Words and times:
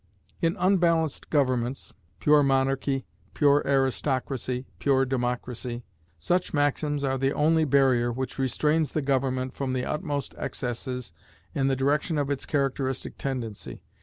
In 0.41 0.57
unbalanced 0.57 1.29
governments 1.29 1.93
pure 2.19 2.41
monarchy, 2.41 3.05
pure 3.35 3.61
aristocracy, 3.67 4.65
pure 4.79 5.05
democracy 5.05 5.83
such 6.17 6.55
maxims 6.55 7.03
are 7.03 7.19
the 7.19 7.31
only 7.31 7.65
barrier 7.65 8.11
which 8.11 8.39
restrains 8.39 8.93
the 8.93 9.03
government 9.03 9.53
from 9.53 9.73
the 9.73 9.85
utmost 9.85 10.33
excesses 10.39 11.13
in 11.53 11.67
the 11.67 11.75
direction 11.75 12.17
of 12.17 12.31
its 12.31 12.47
characteristic 12.47 13.15
tendency. 13.19 13.83